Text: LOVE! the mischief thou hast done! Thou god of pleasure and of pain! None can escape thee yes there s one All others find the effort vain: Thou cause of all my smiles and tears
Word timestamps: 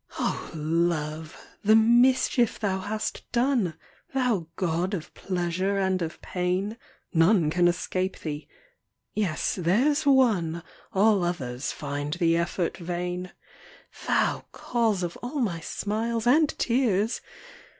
LOVE! 0.55 1.37
the 1.63 1.75
mischief 1.75 2.59
thou 2.59 2.79
hast 2.79 3.23
done! 3.31 3.75
Thou 4.15 4.47
god 4.55 4.95
of 4.95 5.13
pleasure 5.13 5.77
and 5.77 6.01
of 6.01 6.19
pain! 6.23 6.77
None 7.13 7.51
can 7.51 7.67
escape 7.67 8.17
thee 8.21 8.47
yes 9.13 9.53
there 9.61 9.89
s 9.89 10.03
one 10.07 10.63
All 10.91 11.23
others 11.23 11.71
find 11.71 12.13
the 12.15 12.35
effort 12.35 12.77
vain: 12.77 13.31
Thou 14.07 14.45
cause 14.51 15.03
of 15.03 15.17
all 15.17 15.39
my 15.39 15.59
smiles 15.59 16.25
and 16.25 16.49
tears 16.57 17.21